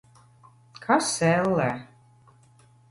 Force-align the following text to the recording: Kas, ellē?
Kas, 0.85 1.11
ellē? 1.29 1.71